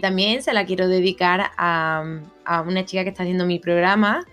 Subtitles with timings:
[0.00, 2.04] También se la quiero dedicar a,
[2.66, 4.26] una chica que está haciendo mi programa,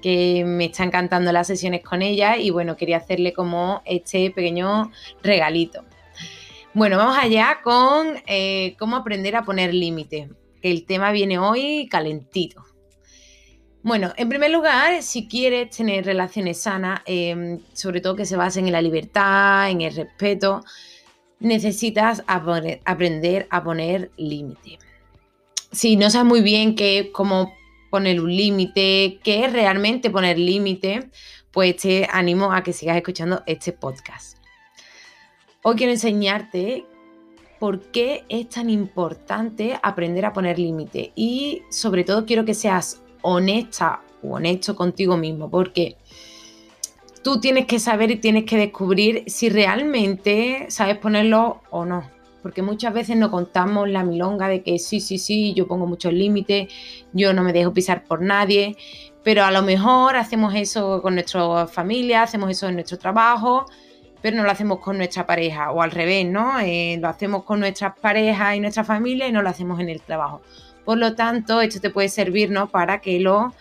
[0.00, 4.90] que me está encantando las sesiones con ella y bueno, quería hacerle como este pequeño
[5.22, 5.84] regalito.
[6.74, 10.28] Bueno, vamos allá con eh, cómo aprender a poner límites,
[10.60, 12.64] que el tema viene hoy calentito.
[13.82, 18.66] Bueno, en primer lugar, si quieres tener relaciones sanas, em, sobre todo que se basen
[18.66, 20.64] en la libertad, en el respeto,
[21.38, 24.85] necesitas aprender a poner límites.
[25.76, 27.52] Si no sabes muy bien qué cómo
[27.90, 31.10] poner un límite, qué es realmente poner límite,
[31.50, 34.38] pues te animo a que sigas escuchando este podcast.
[35.62, 36.86] Hoy quiero enseñarte
[37.60, 43.02] por qué es tan importante aprender a poner límite y sobre todo quiero que seas
[43.20, 45.98] honesta o honesto contigo mismo porque
[47.22, 52.15] tú tienes que saber y tienes que descubrir si realmente sabes ponerlo o no.
[52.46, 56.12] Porque muchas veces no contamos la milonga de que sí, sí, sí, yo pongo muchos
[56.12, 56.72] límites,
[57.12, 58.76] yo no me dejo pisar por nadie,
[59.24, 63.66] pero a lo mejor hacemos eso con nuestra familia, hacemos eso en nuestro trabajo,
[64.22, 66.60] pero no lo hacemos con nuestra pareja o al revés, ¿no?
[66.60, 70.00] Eh, lo hacemos con nuestras parejas y nuestra familia y no lo hacemos en el
[70.00, 70.40] trabajo.
[70.84, 72.68] Por lo tanto, esto te puede servir, ¿no?
[72.68, 73.54] Para que lo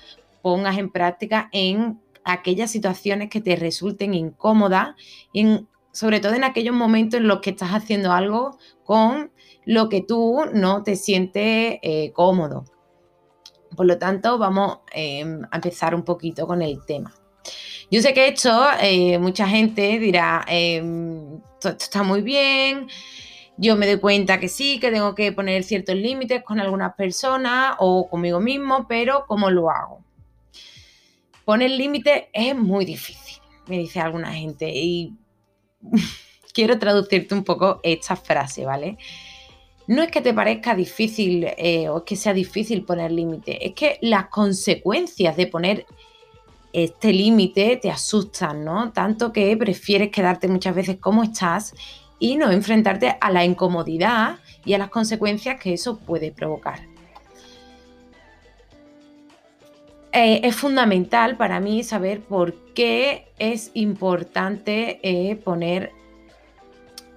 [0.43, 4.89] pongas en práctica en aquellas situaciones que te resulten incómodas,
[5.33, 9.31] en, sobre todo en aquellos momentos en los que estás haciendo algo con
[9.63, 12.65] lo que tú no te sientes eh, cómodo.
[13.77, 17.13] Por lo tanto, vamos em, a empezar un poquito con el tema.
[17.89, 22.87] Yo sé que esto, eh, mucha gente dirá, em, esto, está muy bien,
[23.55, 27.77] yo me doy cuenta que sí, que tengo que poner ciertos límites con algunas personas
[27.79, 30.03] o conmigo mismo, pero ¿cómo lo hago?
[31.45, 35.13] Poner límites es muy difícil, me dice alguna gente, y
[36.53, 38.97] quiero traducirte un poco esta frase, ¿vale?
[39.87, 43.73] No es que te parezca difícil eh, o es que sea difícil poner límites, es
[43.73, 45.85] que las consecuencias de poner
[46.73, 48.91] este límite te asusta, ¿no?
[48.91, 51.73] Tanto que prefieres quedarte muchas veces como estás
[52.19, 56.94] y no enfrentarte a la incomodidad y a las consecuencias que eso puede provocar.
[60.17, 65.91] Eh, es fundamental para mí saber por qué es importante eh, poner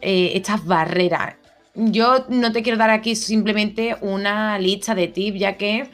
[0.00, 1.37] eh, estas barreras.
[1.76, 5.88] Yo no te quiero dar aquí simplemente una lista de tips, ya que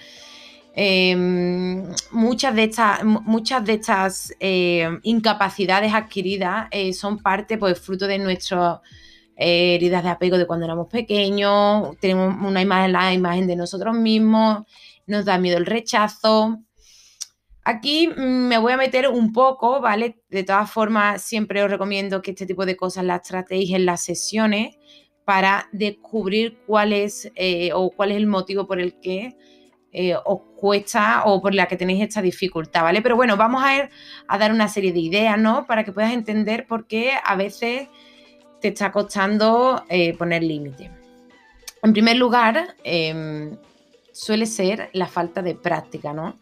[0.77, 4.35] Em, muchas de estas, muchas de estas
[5.05, 8.81] incapacidades adquiridas son parte, pues, fruto de nuestras
[9.37, 14.65] heridas de apego de cuando éramos pequeños, tenemos una imagen, la imagen de nosotros mismos,
[15.07, 16.59] nos da miedo el rechazo.
[17.65, 20.19] Aquí me voy a meter un poco, ¿vale?
[20.29, 24.03] De todas formas, siempre os recomiendo que este tipo de cosas las tratéis en las
[24.03, 24.77] sesiones
[25.25, 29.35] para descubrir cuál es eh, o cuál es el motivo por el que
[29.93, 33.01] eh, os cuesta o por la que tenéis esta dificultad, ¿vale?
[33.01, 33.91] Pero bueno, vamos a, ir
[34.29, 35.67] a dar una serie de ideas, ¿no?
[35.67, 37.89] Para que puedas entender por qué a veces
[38.61, 40.91] te está costando eh, poner límite.
[41.83, 43.57] En primer lugar, em,
[44.13, 46.39] suele ser la falta de práctica, ¿no?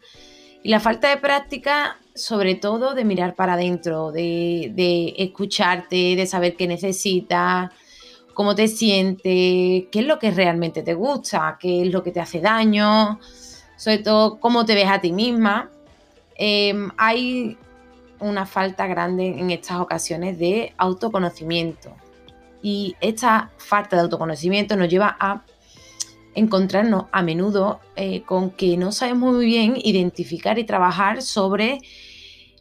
[0.63, 6.55] Y la falta de práctica, sobre todo de mirar para adentro, de, escucharte, de saber
[6.55, 7.69] qué necesitas,
[8.33, 12.21] cómo te sientes, qué es lo que realmente te gusta, qué es lo que te
[12.21, 13.19] hace daño,
[13.75, 15.69] sobre todo cómo te ves a ti misma.
[16.35, 17.57] Em, hay
[18.21, 21.93] una falta grande en estas ocasiones de autoconocimiento.
[22.61, 25.43] Y esta falta de autoconocimiento nos lleva a
[26.35, 31.79] encontrarnos a menudo eh, con que no sabemos muy bien identificar y trabajar sobre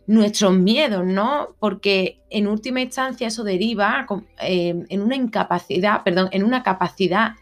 [0.07, 1.55] nuestros miedos, ¿no?
[1.59, 4.07] Porque en última instancia eso deriva
[4.41, 7.35] em, en una incapacidad, perdón, en una capacidad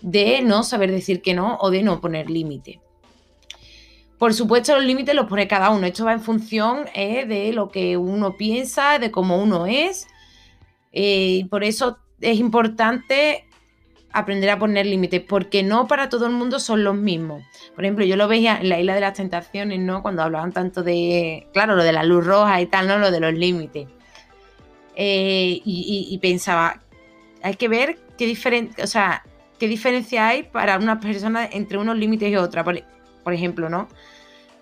[0.00, 2.80] de no saber decir que no o de no poner límite.
[4.18, 5.86] Por supuesto, los límites los pone cada uno.
[5.86, 10.06] Esto va en función eh, de lo que uno piensa, de cómo uno es.
[10.92, 13.46] Eh, y por eso es importante
[14.14, 17.42] aprender a poner límites, porque no para todo el mundo son los mismos.
[17.74, 20.02] Por ejemplo, yo lo veía en la isla de las tentaciones, ¿no?
[20.02, 22.98] Cuando hablaban tanto de, claro, lo de la luz roja y tal, ¿no?
[22.98, 23.88] Lo de los límites.
[24.94, 26.80] Eh, y, pensaba,
[27.42, 29.24] hay que ver qué diferencia, o sea,
[29.58, 32.62] qué diferencia hay para una persona entre unos límites y otra.
[32.62, 33.88] Por, ejemplo, ¿no?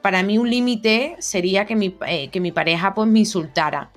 [0.01, 3.91] Para mí un límite sería que mi, eh, que mi pareja pues me insultara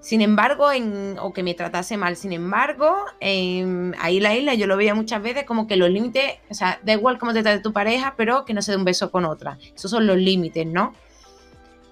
[0.00, 2.16] sin embargo, en, o que me tratase mal.
[2.16, 6.54] Sin embargo, ahí la isla yo lo veía muchas veces como que los límites, o
[6.54, 9.10] sea, da igual cómo te trate tu pareja, pero que no se dé un beso
[9.10, 9.58] con otra.
[9.74, 10.94] Esos son los límites, ¿no?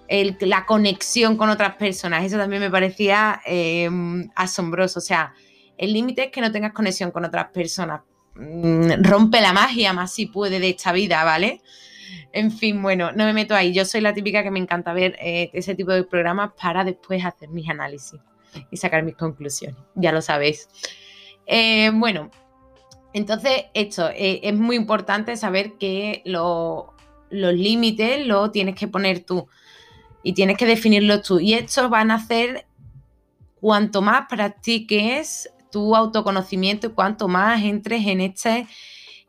[0.09, 2.25] la conexión con otras personas.
[2.25, 5.01] Eso también me parecía em, asombroso.
[5.01, 5.35] O sea,
[5.77, 8.03] el límite es que no tengas conexión con otras personas.
[8.37, 11.61] Mm, rompe la magia más si puede de esta vida, ¿vale?
[12.33, 13.73] En fin, bueno, no me meto ahí.
[13.73, 17.25] Yo soy la típica que me encanta ver eh, ese tipo de programas para después
[17.25, 18.21] hacer mis análisis
[18.71, 19.81] y sacar mis conclusiones.
[19.95, 20.69] Ya lo sabéis.
[21.47, 22.31] Eh, bueno,
[23.15, 26.95] entonces esto eh, es muy importante saber que los
[27.31, 29.49] límites los tienes que poner tú
[30.23, 31.41] y tienes que definirlos tú.
[31.41, 32.67] Y estos van a hacer
[33.61, 38.67] cuanto más practiques tu autoconocimiento y cuanto más entres en este,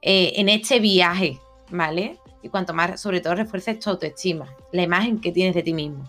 [0.02, 1.40] en este viaje,
[1.70, 2.18] ¿vale?
[2.48, 6.04] Y cuanto más, sobre todo, refuerces tu autoestima, la imagen que tienes de ti mismo.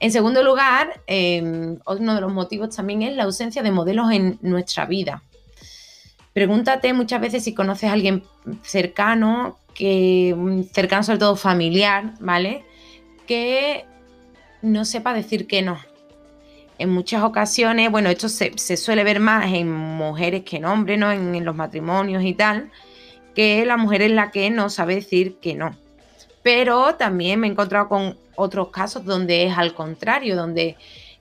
[0.00, 4.38] En segundo lugar, em, uno de los motivos también es la ausencia de modelos en
[4.42, 5.22] nuestra vida.
[6.32, 8.24] Pregúntate muchas veces si conoces a alguien
[8.62, 12.64] cercano, que, mm, cercano sobre todo familiar, ¿vale?
[13.26, 13.84] Que
[14.62, 15.78] no sepa decir que no.
[16.78, 21.12] En muchas ocasiones, bueno, esto se, suele ver más en mujeres que en hombres, ¿no?
[21.12, 22.70] en los matrimonios y tal
[23.34, 25.76] que la mujer es la que no sabe decir que no.
[26.42, 30.76] Pero también me he encontrado con otros casos donde es al contrario, donde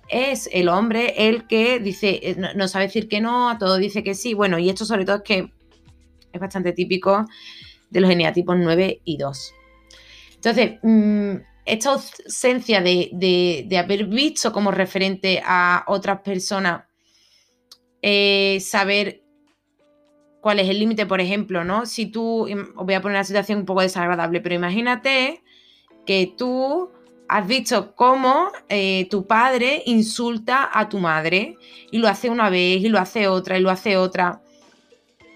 [0.09, 4.03] es el hombre el que dice, eh, no, sabe decir que no, a todo dice
[4.03, 4.33] que sí.
[4.33, 5.51] Bueno, y esto sobre todo es que
[6.31, 7.25] es bastante típico
[7.89, 9.53] de los geneatipos 9 y 2.
[10.35, 16.83] Entonces, mm, esta ausencia de, haber visto como referente a otras personas,
[18.01, 19.22] eh, saber
[20.43, 21.85] cuál es el límite, por ejemplo, ¿no?
[21.85, 22.41] Si tú,
[22.75, 25.41] os voy a poner una situación un poco desagradable, pero imagínate
[26.05, 26.89] que tú
[27.29, 31.55] has visto cómo eh, tu padre insulta a tu madre
[31.91, 34.41] y lo hace una vez y lo hace otra y lo hace otra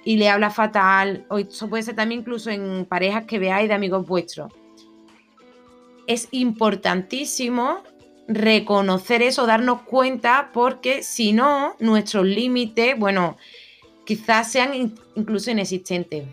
[0.04, 3.76] y le habla fatal, o eso puede ser también incluso en parejas que veáis de
[3.76, 4.52] amigos vuestros.
[6.06, 7.82] Es importantísimo
[8.28, 13.38] reconocer eso, darnos cuenta, porque si no, nuestros límites, bueno,
[14.08, 16.26] quizás sean incluso inexistentes.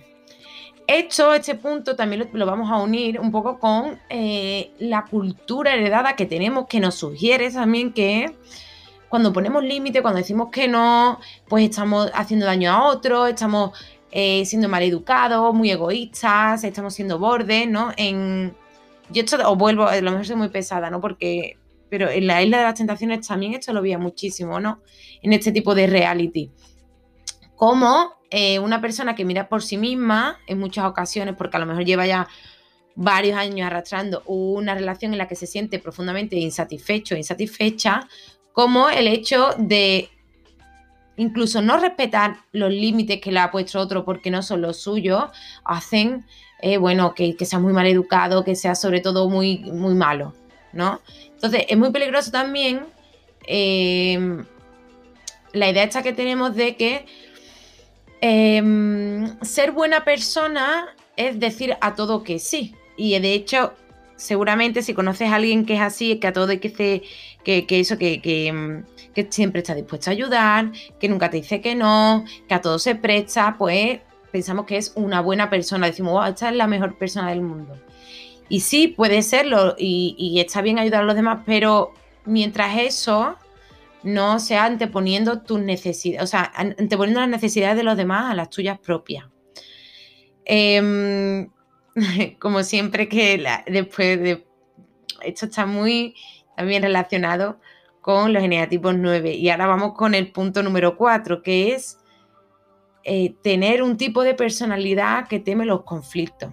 [0.87, 6.15] Esto, este punto también lo, vamos a unir un poco con eh, la cultura heredada
[6.15, 8.33] que tenemos, que nos sugiere también que
[9.09, 11.19] cuando ponemos límite, cuando decimos que no,
[11.49, 13.77] pues estamos haciendo daño a otros, estamos
[14.13, 17.93] eh, siendo mal educados, muy egoístas, estamos siendo bordes, ¿no?
[17.97, 18.55] En,
[19.11, 21.01] yo esto os vuelvo, a lo mejor soy muy pesada, ¿no?
[21.01, 21.57] Porque,
[21.89, 24.81] pero en la isla de las tentaciones también esto lo veía muchísimo, ¿no?
[25.23, 26.53] En este tipo de reality
[27.57, 31.67] como eh, una persona que mira por sí misma en muchas ocasiones, porque a lo
[31.67, 32.27] mejor lleva ya
[32.97, 38.09] varios años arrastrando una relación en la que se siente profundamente insatisfecho, insatisfecha,
[38.53, 40.11] como el hecho de
[41.17, 45.25] incluso no respetar los límites que le ha puesto otro porque no son los suyos,
[45.65, 46.25] hacen,
[46.61, 50.35] eh, bueno, que, sea muy mal educado, que sea sobre todo muy, muy malo,
[50.73, 51.01] ¿no?
[51.35, 52.87] Entonces, es muy peligroso también
[53.47, 54.45] eh,
[55.53, 57.07] la idea esta que tenemos de que
[58.27, 62.75] Em, ser buena persona es decir a todo que sí.
[62.97, 63.75] Y de hecho,
[64.17, 67.03] seguramente si conoces a alguien que es así, que a todo que,
[67.45, 71.75] que, que eso, que, que, siempre está dispuesto a ayudar, que nunca te dice que
[71.75, 74.01] no, que a todo se presta, pues
[74.33, 75.89] pensamos que es una buena persona.
[75.89, 77.79] Decimos, wow, esta es la mejor persona del mundo.
[78.49, 81.93] Y sí, puede serlo y, y está bien ayudar a los demás, pero
[82.25, 83.37] mientras eso
[84.05, 88.51] no sea anteponiendo tus necesidades, o sea, anteponiendo las necesidades de los demás a las
[88.51, 89.27] tuyas propias.
[90.45, 91.51] Em,
[92.39, 94.47] como siempre que después de...
[95.23, 96.15] Esto está muy
[96.57, 97.59] también relacionado
[98.01, 99.33] con los geneatipos 9.
[99.33, 101.99] Y ahora vamos con el punto número 4, que es
[103.05, 106.53] eh, tener un tipo de personalidad que teme los conflictos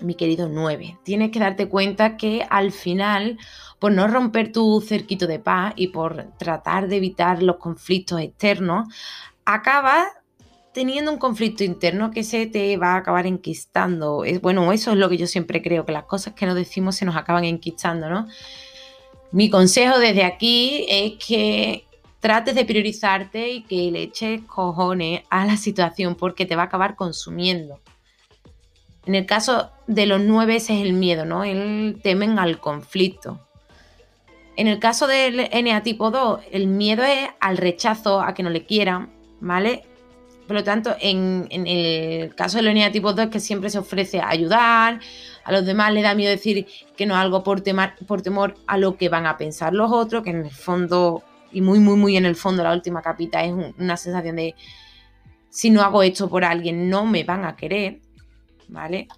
[0.00, 0.98] mi querido 9.
[1.02, 3.38] Tienes que darte cuenta que al final,
[3.78, 8.88] por no romper tu cerquito de paz y por tratar de evitar los conflictos externos,
[9.44, 10.06] acabas
[10.72, 14.24] teniendo un conflicto interno que se te va a acabar enquistando.
[14.24, 16.96] Es, bueno, eso es lo que yo siempre creo, que las cosas que nos decimos
[16.96, 18.26] se nos acaban enquistando, ¿no?
[19.32, 21.86] Mi consejo desde aquí es que
[22.20, 26.66] trates de priorizarte y que le eches cojones a la situación porque te va a
[26.66, 27.80] acabar consumiendo.
[29.06, 31.44] En el caso de los nueve ese es el miedo, ¿no?
[31.44, 33.40] El temen al conflicto.
[34.56, 38.50] En el caso del NA tipo 2, el miedo es al rechazo, a que no
[38.50, 39.10] le quieran,
[39.40, 39.84] ¿vale?
[40.46, 44.20] Por lo tanto, en, el caso del NA tipo 2 es que siempre se ofrece
[44.20, 45.00] a ayudar,
[45.44, 47.62] a los demás le da miedo decir que no es algo por,
[48.06, 51.22] por temor a lo que van a pensar los otros, que en el fondo,
[51.52, 54.54] y muy, muy, muy en el fondo, la última capita es una sensación de
[55.50, 58.00] si no hago esto por alguien, no me van a querer,
[58.68, 59.08] ¿vale?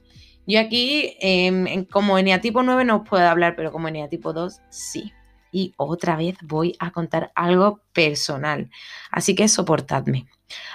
[0.47, 5.13] Yo aquí, em, como tipo 9 no os puedo hablar, pero como tipo 2 sí
[5.53, 8.71] y otra vez voy a contar algo personal.
[9.11, 10.27] Así que soportadme.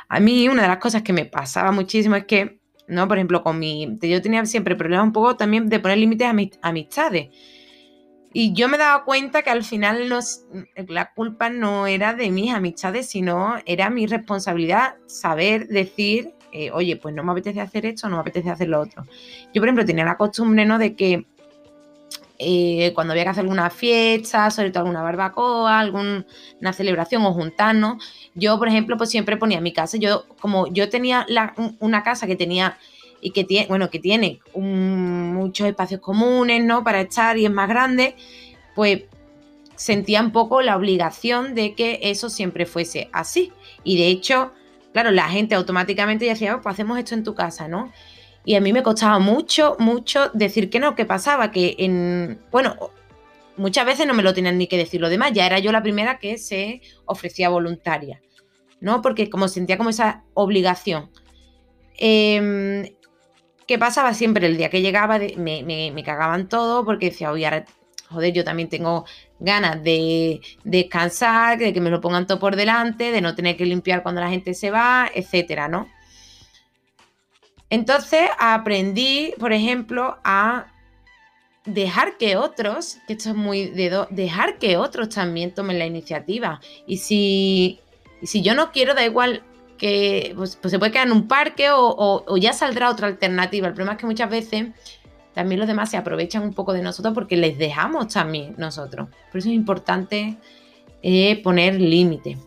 [0.07, 3.07] A mí una de las cosas que me pasaba muchísimo es que, ¿no?
[3.07, 3.97] Por ejemplo, con mi...
[4.01, 7.29] Yo tenía siempre problemas un poco también de poner límites a mis amistades.
[8.35, 10.09] Y yo me daba cuenta que al final
[10.87, 16.97] la culpa no era de mis amistades, sino era mi responsabilidad saber decir, eh, oye,
[16.97, 19.07] pues no me apetece hacer esto, no me apetece hacer lo otro.
[19.53, 20.77] Yo, por ejemplo, tenía la costumbre, ¿no?
[20.77, 21.25] De que
[22.37, 26.25] eh, cuando había que hacer alguna fiesta, sobre todo alguna barbacoa, alguna
[26.71, 28.03] celebración o juntarnos,
[28.35, 29.97] yo, por ejemplo, pues siempre ponía mi casa.
[29.97, 31.25] Yo, como yo tenía
[31.79, 32.77] una casa que tenía
[33.19, 36.83] y que tiene, bueno, que tiene muchos espacios comunes, ¿no?
[36.83, 38.15] Para estar y es más grande,
[38.75, 39.05] pues
[39.75, 43.51] sentía un poco la obligación de que eso siempre fuese así.
[43.83, 44.53] Y de hecho,
[44.93, 47.91] claro, la gente automáticamente decía, oh, pues hacemos esto en tu casa, ¿no?
[48.45, 52.75] Y a mí me costaba mucho, mucho decir que no, que pasaba, que en, bueno,
[53.57, 55.83] muchas veces no me lo tenían ni que decir lo demás, ya era yo la
[55.83, 58.21] primera que se ofrecía voluntaria,
[58.79, 59.01] ¿no?
[59.01, 61.09] Porque como sentía como esa obligación.
[61.97, 62.95] Eh,
[63.67, 64.47] ¿Qué pasaba siempre?
[64.47, 67.65] El día que llegaba me, me, cagaban todo porque decía, oye,
[68.09, 69.05] joder, yo también tengo
[69.43, 73.55] ganas de, de, descansar, de que me lo pongan todo por delante, de no tener
[73.55, 75.87] que limpiar cuando la gente se va, etcétera, ¿no?
[77.69, 80.67] Entonces aprendí, por ejemplo, a
[81.65, 86.59] dejar que otros, que esto es muy de dejar que otros también tomen la iniciativa.
[86.85, 87.79] Y si,
[88.21, 89.43] si yo no quiero, da igual
[89.77, 93.67] que pues, pues se puede quedar en un parque o, ya saldrá otra alternativa.
[93.67, 94.67] El problema es que muchas veces
[95.33, 99.09] también los demás se aprovechan un poco de nosotros porque les dejamos también nosotros.
[99.31, 100.37] Por eso es importante
[101.01, 102.37] eh, poner límite.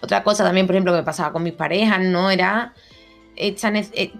[0.00, 2.30] Otra cosa también, por ejemplo, que pasaba con mis parejas, ¿no?
[2.30, 2.74] Era
[3.36, 3.54] eh,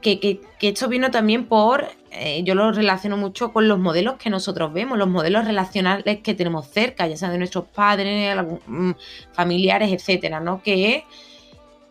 [0.00, 4.72] que, esto vino también por, eh, yo lo relaciono mucho con los modelos que nosotros
[4.72, 8.36] vemos, los modelos relacionales que tenemos cerca, ya sea de nuestros padres,
[8.66, 8.92] mm,
[9.32, 10.62] familiares, etcétera, ¿no?
[10.62, 11.04] Que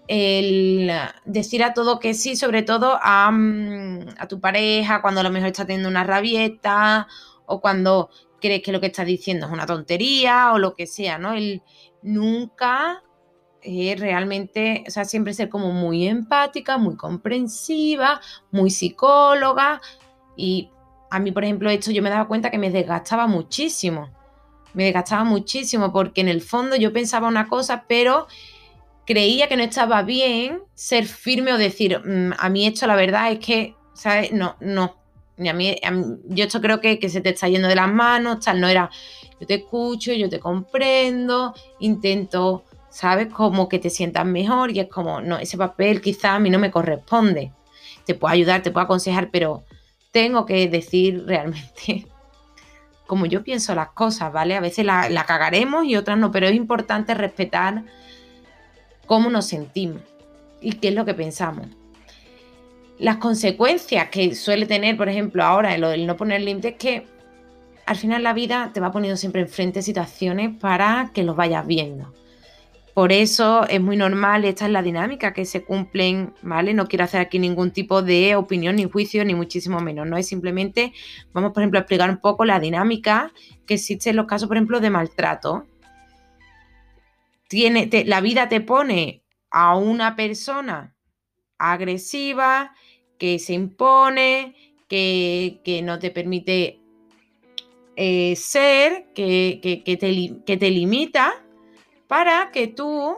[0.07, 0.91] el
[1.25, 5.31] decir a todo que sí, sobre todo a, mm, a tu pareja, cuando a lo
[5.31, 7.07] mejor está teniendo una rabieta
[7.45, 8.09] o cuando
[8.41, 11.33] crees que lo que estás diciendo es una tontería o lo que sea, ¿no?
[11.33, 11.61] El
[12.01, 13.01] nunca
[13.61, 18.19] es realmente, o sea, siempre ser como muy empática, muy comprensiva,
[18.51, 19.81] muy psicóloga.
[20.35, 20.69] Y
[21.09, 24.09] a mí, por ejemplo, esto yo me daba cuenta que me desgastaba muchísimo.
[24.73, 28.27] Me desgastaba muchísimo porque en el fondo yo pensaba una cosa, pero
[29.05, 33.31] creía que no estaba bien ser firme o decir, mm, a mí esto la verdad
[33.31, 34.31] es que, ¿sabes?
[34.31, 34.95] No, no.
[35.37, 35.75] a mí,
[36.29, 38.89] yo esto creo que, que, se te está yendo de las manos, tal, no era,
[39.39, 43.27] yo te escucho, yo te comprendo, intento ¿sabes?
[43.33, 46.59] Como que te sientas mejor y es como, no, ese papel quizá a mí no
[46.59, 47.51] me corresponde.
[48.05, 49.63] Te puedo ayudar, te puedo aconsejar, pero
[50.11, 52.05] tengo que decir realmente
[53.07, 54.55] como yo pienso las cosas, ¿vale?
[54.55, 57.83] A veces la, la cagaremos y otras no, pero es importante respetar
[59.13, 60.01] cómo nos sentimos
[60.59, 61.67] y qué es lo que pensamos.
[62.97, 67.05] Las consecuencias que suele tener, por ejemplo, ahora el, no poner límites es que
[67.85, 72.11] al final la vida te va poniendo siempre enfrente situaciones para que los vayas viendo.
[72.95, 76.73] Por eso es muy normal, esta es la dinámica que se cumplen, ¿vale?
[76.73, 80.17] No quiero hacer aquí ningún tipo de opinión ni juicio, ni muchísimo menos, ¿no?
[80.17, 80.91] Es simplemente,
[81.33, 83.31] vamos, por ejemplo, a explicar un poco la dinámica
[83.67, 85.67] que existe en los casos, por ejemplo, de maltrato.
[88.05, 90.95] La vida te pone a una persona
[91.57, 92.73] agresiva,
[93.17, 94.55] que se impone,
[94.87, 96.79] que, no te permite
[97.95, 101.33] eh, ser, que, te, que te limita,
[102.07, 103.17] para que tú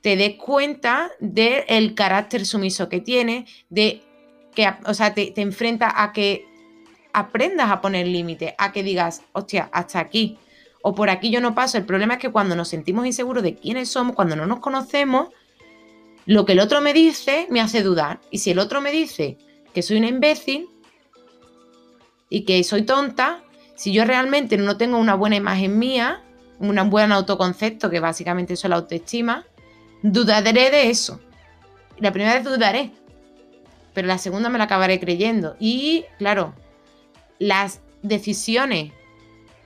[0.00, 4.02] te des cuenta del carácter sumiso que tiene, de
[4.54, 6.44] que, o sea, te, te enfrenta a que
[7.12, 10.38] aprendas a poner límites, a que digas, hostia, hasta aquí,
[10.82, 11.78] o por aquí yo no paso.
[11.78, 15.28] El problema es que cuando nos sentimos inseguros de quiénes somos, cuando no nos conocemos,
[16.26, 18.20] lo que el otro me dice me hace dudar.
[18.30, 19.38] Y si el otro me dice
[19.74, 20.68] que soy una imbécil
[22.28, 23.42] y que soy tonta,
[23.74, 26.22] si yo realmente no tengo una buena imagen mía,
[26.58, 29.46] un buen autoconcepto, que básicamente eso es la autoestima,
[30.02, 31.20] dudaré de eso.
[31.98, 32.92] La primera vez dudaré,
[33.94, 35.56] pero la segunda me la acabaré creyendo.
[35.58, 36.54] Y claro,
[37.38, 38.92] las decisiones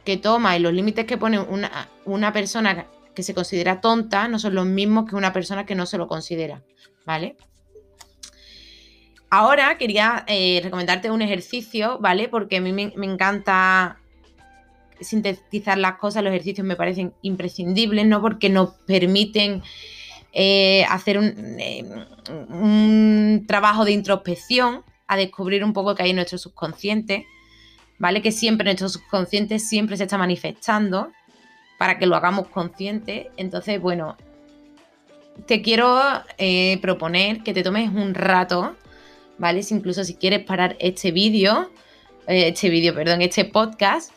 [0.05, 4.39] que toma y los límites que pone una, una persona que se considera tonta no
[4.39, 6.63] son los mismos que una persona que no se lo considera,
[7.07, 7.37] ¿vale?
[9.31, 12.29] Ahora quería eh, recomendarte un ejercicio, ¿vale?
[12.29, 13.99] Porque a mí me, encanta
[15.01, 18.21] sintetizar las cosas, los ejercicios me parecen imprescindibles, ¿no?
[18.21, 19.63] Porque nos permiten
[20.33, 21.85] eh, hacer un, eh,
[22.49, 27.27] un, trabajo de introspección, a descubrir un poco que hay en nuestro subconsciente,
[28.05, 28.21] ¿vale?
[28.21, 31.11] Que siempre nuestro subconsciente siempre se está manifestando
[31.79, 33.31] para que lo hagamos consciente.
[33.39, 34.19] Entonces, bueno,
[35.47, 36.03] te quiero
[36.37, 38.77] eh, proponer que te tomes un rato,
[39.39, 39.63] ¿vale?
[39.71, 41.71] incluso si quieres parar este vídeo,
[42.27, 44.13] eh, este vídeo, perdón, este podcast,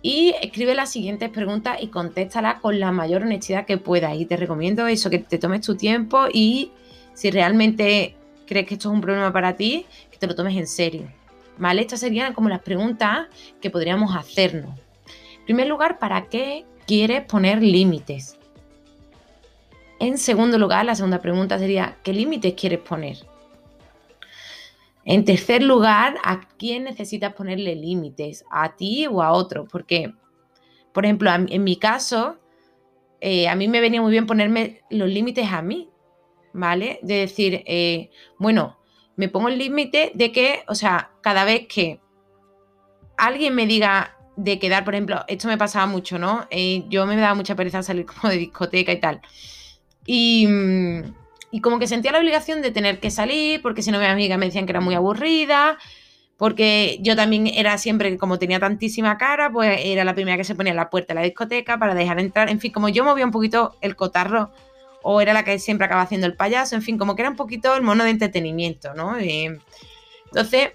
[0.00, 4.18] y escribe las siguientes preguntas y contéstalas con la mayor honestidad que puedas.
[4.18, 6.72] Y te recomiendo eso, que te tomes tu tiempo y
[7.12, 8.14] si realmente
[8.46, 11.17] crees que esto es un problema para ti, que te lo tomes en serio.
[11.58, 11.82] ¿Vale?
[11.82, 13.26] Estas serían como las preguntas
[13.60, 14.78] que podríamos hacernos.
[15.38, 18.38] En primer lugar, ¿para qué quieres poner límites?
[20.00, 23.16] En segundo lugar, la segunda pregunta sería, ¿qué límites quieres poner?
[25.04, 28.44] En tercer lugar, ¿a quién necesitas ponerle límites?
[28.50, 29.64] ¿A ti o a otro?
[29.64, 30.12] Porque,
[30.92, 32.38] por ejemplo, en mi caso,
[33.20, 35.88] eh, a mí me venía muy bien ponerme los límites a mí,
[36.52, 37.00] ¿vale?
[37.02, 38.77] De decir, eh, bueno,
[39.18, 42.00] me pongo el límite de que, o sea, cada vez que
[43.16, 46.46] alguien me diga de quedar, por ejemplo, esto me pasaba mucho, ¿no?
[46.50, 49.20] Eh, yo me daba mucha pereza salir como de discoteca y tal.
[50.06, 51.14] Y, mm,
[51.50, 54.38] y, como que sentía la obligación de tener que salir, porque si no mis amigas
[54.38, 55.78] me decían que era muy aburrida,
[56.36, 60.54] porque yo también era siempre, como tenía tantísima cara, pues era la primera que se
[60.54, 62.50] ponía en la puerta de la discoteca para dejar entrar.
[62.50, 64.52] En fin, como yo movía un poquito el cotarro,
[65.02, 67.36] o era la que siempre acaba haciendo el payaso, en fin, como que era un
[67.36, 69.16] poquito el mono de entretenimiento, ¿no?
[69.18, 70.72] entonces,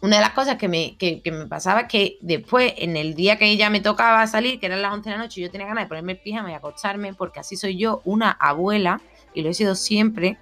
[0.00, 3.46] una de las cosas que me, me, pasaba es que después, en el día que
[3.46, 5.88] ella me tocaba salir, que eran las 11 de la noche, yo tenía ganas de
[5.88, 9.00] ponerme el pijama y acostarme, porque así soy yo, una abuela,
[9.34, 10.38] y lo he sido siempre.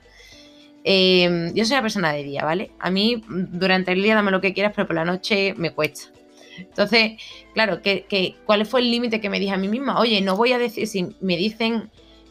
[0.85, 2.70] Em, yo soy una persona de día, ¿vale?
[2.79, 6.11] A mí, durante el día, dame lo que quieras, pero por la noche me cuesta.
[6.59, 7.12] Entonces,
[7.55, 9.98] claro, que, ¿cuál fue el límite que me dije a mí misma?
[9.98, 11.90] Oye, no voy a decir, si me dicen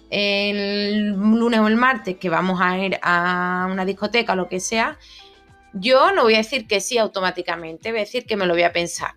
[0.09, 4.59] el lunes o el martes que vamos a ir a una discoteca o lo que
[4.59, 4.97] sea,
[5.73, 8.63] yo no voy a decir que sí automáticamente, voy a decir que me lo voy
[8.63, 9.13] a pensar.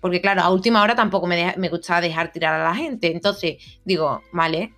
[0.00, 3.10] Porque claro, a última hora tampoco me, gustaba dejar tirar a la gente.
[3.10, 4.72] Entonces digo, vale,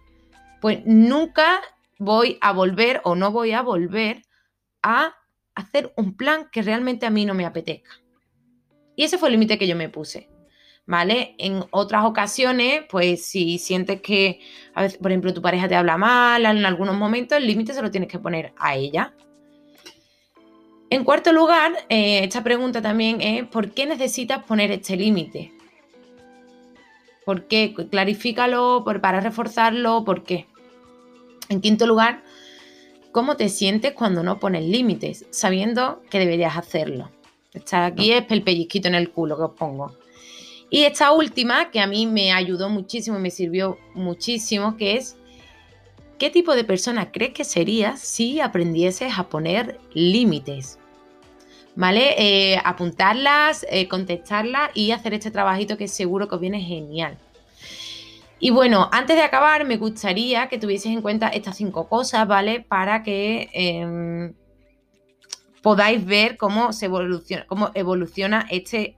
[0.60, 1.60] pues nunca
[1.98, 4.22] voy a volver o no voy a volver
[4.82, 5.14] a
[5.54, 7.90] hacer un plan que realmente a mí no me apetezca.
[8.96, 10.30] Y ese fue el límite que yo me puse.
[10.88, 11.34] ¿Vale?
[11.36, 14.40] En otras ocasiones, pues si sientes que,
[14.72, 17.82] a veces, por ejemplo, tu pareja te habla mal en algunos momentos, el límite se
[17.82, 19.12] lo tienes que poner a ella.
[20.88, 25.52] En cuarto lugar, eh, esta pregunta también es, ¿por qué necesitas poner este límite?
[27.26, 27.74] ¿Por qué?
[27.90, 30.46] Clarifícalo para reforzarlo, ¿por qué?
[31.50, 32.22] En quinto lugar,
[33.12, 37.10] ¿cómo te sientes cuando no pones límites, sabiendo que deberías hacerlo?
[37.52, 39.97] Esta aquí es el pellizquito en el culo que os pongo.
[40.70, 45.18] Y esta última, que a mí me ayudó muchísimo, me sirvió muchísimo, que es
[46.18, 50.80] ¿Qué tipo de persona crees que serías si aprendieses a poner límites?
[51.76, 52.14] ¿Vale?
[52.18, 57.16] Eh, apuntarlas, eh, contestarlas y hacer este trabajito que seguro que os viene genial.
[58.40, 62.60] Y bueno, antes de acabar, me gustaría que tuvieses en cuenta estas cinco cosas, ¿vale?
[62.68, 64.34] Para que em,
[65.62, 68.96] podáis ver cómo, se evoluciona, cómo evoluciona este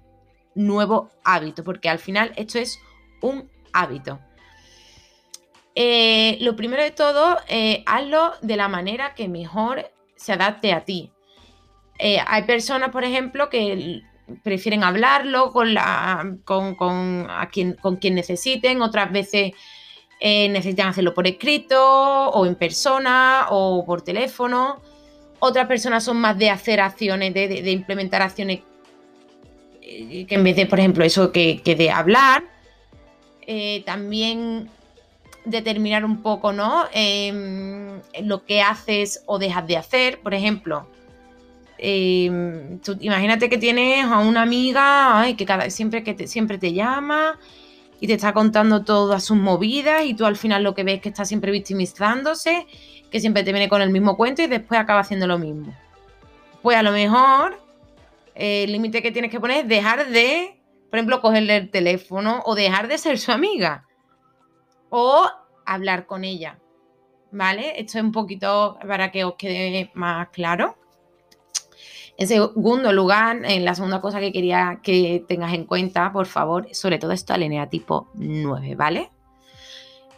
[0.54, 2.80] nuevo hábito, porque al final esto es
[3.20, 4.18] un hábito.
[5.74, 10.84] Eh, lo primero de todo, eh, hazlo de la manera que mejor se adapte a
[10.84, 11.10] ti.
[11.98, 14.02] Eh, hay personas, por ejemplo, que
[14.42, 16.76] prefieren hablarlo con, la, con,
[17.50, 19.52] quien, con quien necesiten, otras veces
[20.22, 24.82] necesitan hacerlo por escrito o en persona o por teléfono.
[25.38, 28.60] Otras personas son más de hacer acciones, de, implementar acciones
[30.26, 32.44] que en vez de, por ejemplo, eso que, que de hablar.
[33.84, 34.70] también
[35.44, 36.84] determinar un poco, ¿no?
[36.92, 40.20] Em, lo que haces o dejas de hacer.
[40.20, 40.86] Por ejemplo,
[41.78, 47.38] em, imagínate que tienes a una amiga que cada, siempre, que te, siempre te llama
[48.00, 51.02] y te está contando todas sus movidas y tú al final lo que ves es
[51.02, 52.66] que está siempre victimizándose,
[53.10, 55.74] que siempre te viene con el mismo cuento y después acaba haciendo lo mismo.
[56.62, 57.58] Pues a lo mejor
[58.40, 62.54] el límite que tienes que poner es dejar de, por ejemplo, cogerle el teléfono o
[62.54, 63.86] dejar de ser su amiga
[64.88, 65.28] o
[65.66, 66.58] hablar con ella.
[67.32, 67.78] ¿Vale?
[67.78, 70.76] Esto es un poquito para que os quede más claro.
[72.16, 76.66] En segundo lugar, en la segunda cosa que quería que tengas en cuenta, por favor,
[76.72, 79.10] sobre todo esto alinea tipo 9, ¿vale?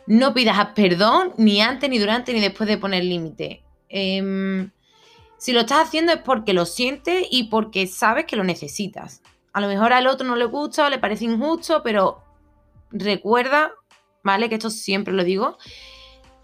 [0.06, 3.62] No pidas perdón ni antes, ni durante, ni después de poner límite.
[3.88, 4.70] Em,
[5.42, 9.22] si lo estás haciendo es porque lo sientes y porque sabes que lo necesitas.
[9.52, 12.22] A lo mejor al otro no le gusta o le parece injusto, pero
[12.92, 13.72] recuerda,
[14.22, 14.48] ¿vale?
[14.48, 15.58] Que esto siempre lo digo,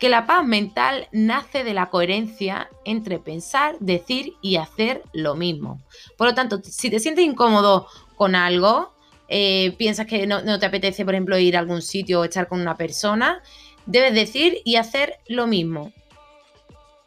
[0.01, 5.81] que la paz mental nace de la coherencia entre pensar, decir y hacer lo mismo.
[6.17, 8.97] Por lo tanto, si te sientes incómodo con algo,
[9.29, 12.61] eh, piensas que no, te apetece, por ejemplo, ir a algún sitio o estar con
[12.61, 13.45] una persona,
[13.87, 15.93] debes decir y hacer lo mismo.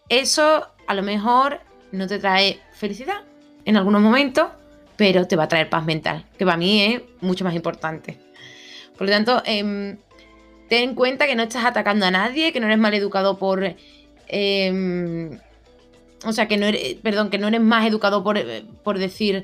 [0.08, 1.60] Eso a lo mejor
[1.92, 3.22] no te trae felicidad
[3.66, 4.48] en algunos momentos,
[4.96, 8.20] pero te va a traer paz mental, que para mí es mucho más importante.
[8.98, 9.98] Por lo tanto, eh,
[10.70, 13.76] ten en cuenta que no estás atacando a nadie, que no eres mal educado por...
[14.28, 15.40] Em,
[16.24, 18.40] o sea, que no eres, perdón, que no eres más educado por,
[18.84, 19.44] por decir,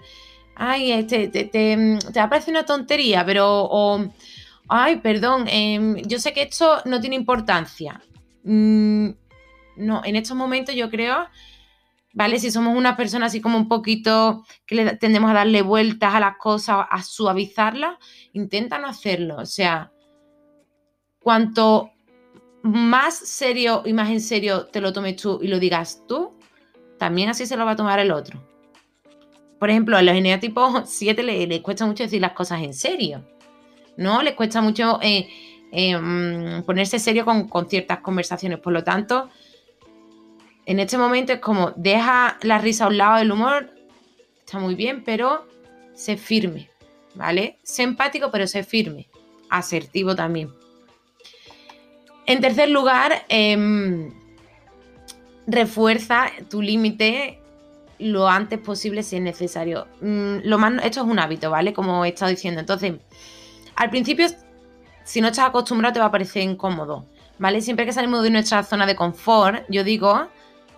[0.56, 4.10] ay, este, te, te, te, ha parecido una tontería, pero,
[4.70, 8.02] ay, perdón, em, yo sé que esto no tiene importancia.
[8.44, 9.10] Mm,
[9.78, 11.28] no, en estos momentos yo creo,
[12.18, 12.40] ¿vale?
[12.40, 16.38] Si somos una persona así como un poquito que tendemos a darle vueltas a las
[16.38, 17.96] cosas, a suavizarlas,
[18.34, 19.36] intenta no hacerlo.
[19.38, 19.92] O sea,
[21.20, 21.92] cuanto
[22.64, 26.34] más serio y más en serio te lo tomes tú y lo digas tú,
[26.98, 28.44] también así se lo va a tomar el otro.
[29.60, 33.24] Por ejemplo, a los tipo 7 les, cuesta mucho decir las cosas en serio.
[33.96, 34.24] ¿No?
[34.24, 35.30] Les cuesta mucho eh,
[35.72, 38.58] mm, ponerse serio con, con ciertas conversaciones.
[38.58, 39.30] Por lo tanto,
[40.68, 43.74] en este momento es como deja la risa a un lado del humor,
[44.40, 45.48] está muy bien, pero
[45.96, 46.70] sé firme,
[47.16, 47.58] ¿vale?
[47.64, 49.08] Sé empático, pero sé firme.
[49.50, 50.54] Asertivo también.
[52.26, 54.12] En tercer lugar, em,
[55.48, 57.40] refuerza tu límite
[58.00, 59.88] lo antes posible si es necesario.
[60.02, 61.72] Mm, lo más, esto es un hábito, ¿vale?
[61.72, 62.60] Como he estado diciendo.
[62.60, 62.96] Entonces,
[63.78, 64.28] al principio,
[65.06, 67.06] si no estás acostumbrado, te va a parecer incómodo,
[67.40, 67.62] ¿vale?
[67.62, 70.28] Siempre que salimos de nuestra zona de confort, yo digo,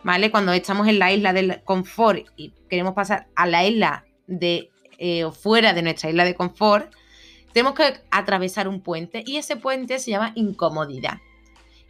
[0.03, 0.31] ¿vale?
[0.31, 5.25] Cuando estamos en la isla del confort y queremos pasar a la isla de eh,
[5.31, 6.93] fuera de nuestra isla de confort,
[7.53, 11.19] tenemos que atravesar un puente y ese puente se llama incomodidad.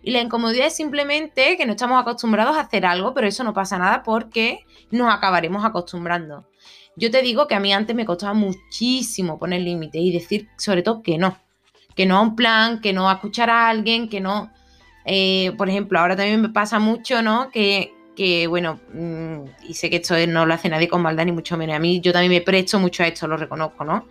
[0.01, 3.53] Y la incomodidad es simplemente que no estamos acostumbrados a hacer algo, pero eso no
[3.53, 6.47] pasa nada porque nos acabaremos acostumbrando.
[6.95, 10.83] Yo te digo que a mí antes me costaba muchísimo poner límites y decir sobre
[10.83, 11.37] todo que no.
[11.95, 14.51] Que no a un plan, que no a escuchar a alguien, que no...
[15.05, 17.49] Eh, por ejemplo, ahora también me pasa mucho, ¿no?
[17.51, 21.31] Que, que bueno, mm, y sé que esto no lo hace nadie con maldad, ni
[21.31, 22.01] mucho menos a mí.
[22.01, 24.09] Yo también me presto mucho a esto, lo reconozco, ¿no?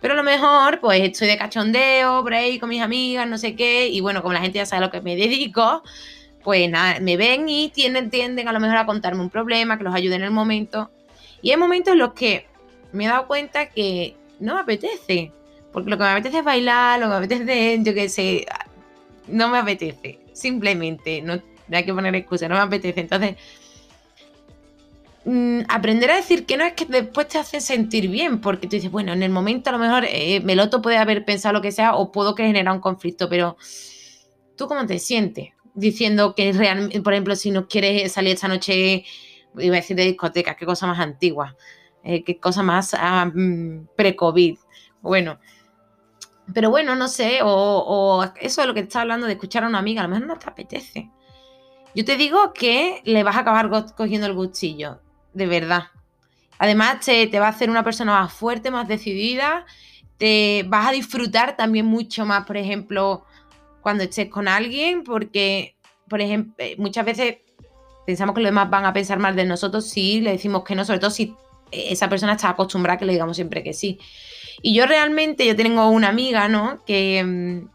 [0.00, 3.88] Pero a lo mejor, pues estoy de cachondeo, break con mis amigas, no sé qué,
[3.88, 5.82] y bueno, como la gente ya sabe a lo que me dedico,
[6.44, 9.82] pues nada, me ven y tienden, tienden a lo mejor a contarme un problema, que
[9.82, 10.92] los ayude en el momento.
[11.42, 12.46] Y hay momentos en los que
[12.92, 15.32] me he dado cuenta que no me apetece,
[15.72, 18.46] porque lo que me apetece es bailar, lo que me apetece es, yo qué sé,
[19.26, 21.42] no me apetece, simplemente, no,
[21.76, 23.00] hay que poner excusa, no me apetece.
[23.00, 23.36] Entonces,
[25.24, 28.76] Mm, aprender a decir que no es que después te hace sentir bien, porque tú
[28.76, 31.72] dices, bueno, en el momento a lo mejor eh, Meloto puede haber pensado lo que
[31.72, 33.56] sea o puedo que genera un conflicto, pero
[34.56, 39.04] tú cómo te sientes diciendo que realmente, por ejemplo, si no quieres salir esta noche,
[39.58, 41.56] iba a decir de discoteca, qué cosa más antigua,
[42.02, 44.56] eh, qué cosa más ah, mm, pre-COVID.
[45.02, 45.38] Bueno,
[46.54, 49.68] pero bueno, no sé, o, o, eso es lo que te hablando de escuchar a
[49.68, 51.10] una amiga, a lo mejor no te apetece.
[51.94, 55.00] Yo te digo que le vas a acabar cogiendo el gustillo
[55.32, 55.84] de verdad.
[56.58, 59.64] Además, te, va a hacer una persona más fuerte, más decidida.
[60.18, 63.24] Te vas a disfrutar también mucho más, por ejemplo,
[63.80, 65.74] cuando estés con alguien, porque,
[66.08, 67.38] por ejemplo, eh, muchas veces
[68.04, 70.84] pensamos que los demás van a pensar mal de nosotros si le decimos que no,
[70.84, 71.34] sobre todo si
[71.70, 73.98] esa persona está acostumbrada a que le digamos siempre que sí.
[74.60, 76.84] Y yo realmente, yo tengo una amiga, ¿no?
[76.84, 77.68] Que, mm,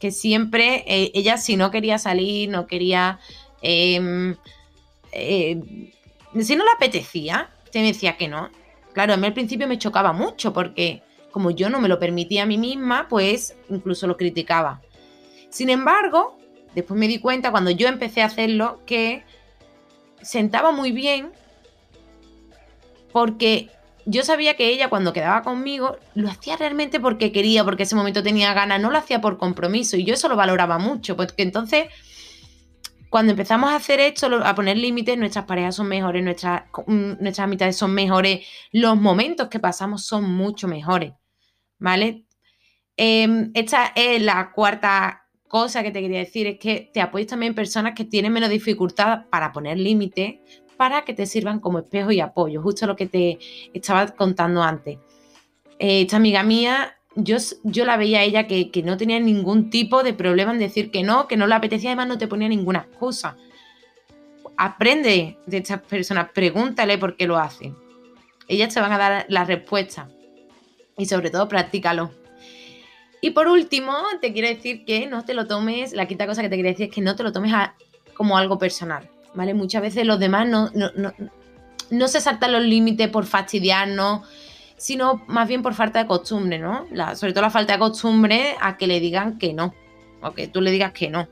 [0.00, 3.20] que siempre, eh, ella si no quería salir, no quería...
[3.62, 4.36] Em,
[5.12, 5.60] eh,
[6.40, 8.50] si no le apetecía, te me decía que no.
[8.92, 12.42] Claro, a mí al principio me chocaba mucho porque como yo no me lo permitía
[12.42, 14.82] a mí misma, pues incluso lo criticaba.
[15.50, 16.38] Sin embargo,
[16.74, 19.24] después me di cuenta cuando yo empecé a hacerlo que
[20.20, 21.32] sentaba muy bien
[23.12, 23.68] porque
[24.04, 28.22] yo sabía que ella cuando quedaba conmigo lo hacía realmente porque quería, porque ese momento
[28.22, 31.86] tenía ganas, no lo hacía por compromiso y yo eso lo valoraba mucho, porque entonces
[33.12, 37.40] cuando empezamos a hacer esto, a poner límites, nuestras parejas son mejores, nuestras, mm, nuestras
[37.40, 41.12] amistades son mejores, los momentos que pasamos son mucho mejores,
[41.78, 42.24] ¿vale?
[42.96, 47.54] Em, esta es la cuarta cosa que te quería decir, es que te apoyes también
[47.54, 50.36] personas que tienen menos dificultad para poner límites,
[50.78, 53.38] para que te sirvan como espejo y apoyo, justo lo que te
[53.74, 54.96] estaba contando antes.
[55.78, 60.02] Eh, esta amiga mía yo, yo la veía a ella que, no tenía ningún tipo
[60.02, 62.80] de problema en decir que no, que no le apetecía, además no te ponía ninguna
[62.80, 63.36] excusa.
[64.56, 67.76] Aprende de estas personas, pregúntale por qué lo hacen.
[68.48, 70.08] Ellas te van a dar la respuesta.
[70.96, 72.10] Y sobre todo, practícalo.
[73.20, 76.48] Y por último, te quiero decir que no te lo tomes, la quinta cosa que
[76.48, 77.52] te quiero decir es que no te lo tomes
[78.14, 79.54] como algo personal, ¿vale?
[79.54, 81.12] Muchas veces los demás no, no, no,
[81.90, 84.26] no se saltan los límites por fastidiarnos,
[84.82, 86.88] sino más bien por falta de costumbre, ¿no?
[87.14, 89.72] sobre todo la falta de costumbre a que le digan que no,
[90.20, 91.28] o que tú le digas que no.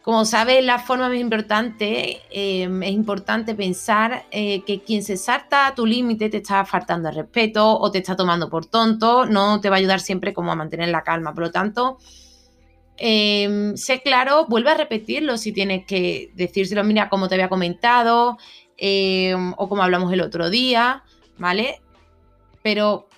[0.00, 5.66] Como sabes, la forma más importante, em, es importante pensar eh, que quien se salta
[5.66, 9.60] a tu límite te está faltando el respeto o te está tomando por tonto, no
[9.60, 11.34] te va a ayudar siempre como a mantener la calma.
[11.34, 11.98] Por lo tanto,
[12.96, 18.38] em, sé claro, vuelve a repetirlo si tienes que decírselo, mira, como te había comentado,
[18.78, 21.04] em, o como hablamos el otro día,
[21.36, 21.80] ¿vale?
[22.62, 23.08] Pero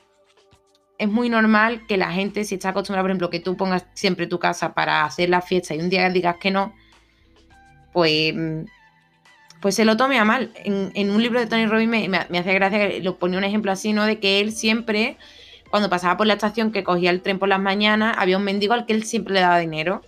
[0.99, 4.27] es muy normal que la gente, si está acostumbrada, por ejemplo, que tú pongas siempre
[4.27, 6.75] tu casa para hacer la fiesta y un día digas que no,
[7.93, 8.35] pues,
[9.61, 10.53] pues se lo tome a mal.
[10.65, 13.73] En, un libro de Tony Robbins me, me, hacía gracia que lo ponía un ejemplo
[13.73, 14.05] así, ¿no?
[14.07, 15.17] De que él siempre,
[15.71, 18.75] cuando pasaba por la estación que cogía el tren por las mañanas, había un mendigo
[18.75, 20.03] al que él siempre le daba dinero.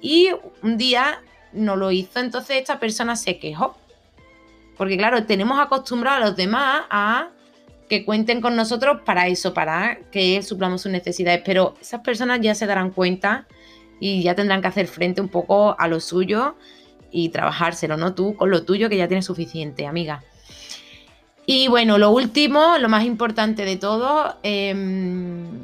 [0.00, 0.30] Y
[0.62, 1.20] un día
[1.52, 3.76] no lo hizo, entonces esta persona se quejó.
[4.76, 7.30] Porque claro, tenemos acostumbrado a los demás a
[7.92, 11.42] que cuenten con nosotros para eso, para que suplamos sus necesidades.
[11.44, 13.46] Pero esas personas ya se darán cuenta
[14.00, 16.56] y ya tendrán que hacer frente un poco a lo suyo
[17.10, 18.14] y trabajárselo, ¿no?
[18.14, 20.24] Tú con lo tuyo que ya tienes suficiente, amiga.
[21.44, 25.62] Y bueno, lo último, lo más importante de todo, em,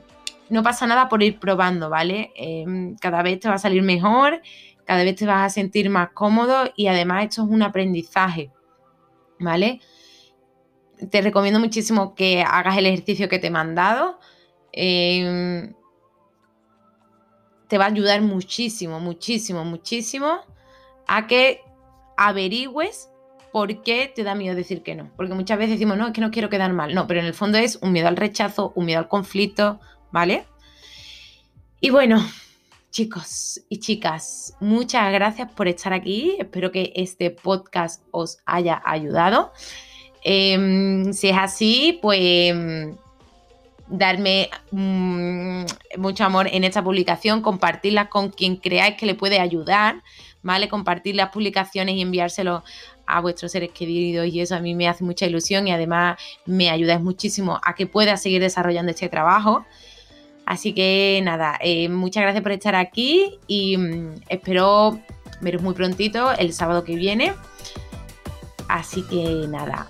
[0.50, 2.30] no pasa nada por ir probando, ¿vale?
[2.36, 4.42] Em, cada vez te va a salir mejor,
[4.84, 8.50] cada vez te vas a sentir más cómodo y además esto es un aprendizaje,
[9.38, 9.80] ¿vale?
[11.10, 14.18] Te recomiendo muchísimo que hagas el ejercicio que te he mandado.
[14.72, 15.74] Em,
[17.68, 20.40] te va a ayudar muchísimo, muchísimo, muchísimo
[21.06, 21.60] a que
[22.16, 23.08] averigües
[23.52, 25.10] por qué te da miedo decir que no.
[25.16, 26.94] Porque muchas veces decimos, no, es que no quiero quedar mal.
[26.94, 29.80] No, pero en el fondo es un miedo al rechazo, un miedo al conflicto,
[30.10, 30.46] ¿vale?
[31.80, 32.24] Y bueno,
[32.90, 36.36] chicos y chicas, muchas gracias por estar aquí.
[36.38, 39.52] Espero que este podcast os haya ayudado.
[40.22, 42.54] Em, si es así, pues
[43.88, 45.64] darme mm,
[45.96, 50.02] mucho amor en esta publicación, compartirla con quien creáis que le puede ayudar,
[50.42, 50.68] ¿vale?
[50.68, 52.64] Compartir las publicaciones y enviárselo
[53.06, 56.68] a vuestros seres queridos y eso a mí me hace mucha ilusión y además me
[56.68, 59.64] ayuda muchísimo a que pueda seguir desarrollando este trabajo.
[60.44, 65.00] Así que nada, eh, muchas gracias por estar aquí y mm, espero
[65.40, 67.32] veros muy prontito el sábado que viene.
[68.68, 69.88] Así que nada,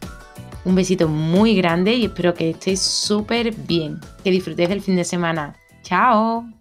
[0.65, 4.01] un besito muy grande y espero que estéis súper bien.
[4.23, 5.55] Que disfrutéis del fin de semana.
[5.83, 6.58] Chao.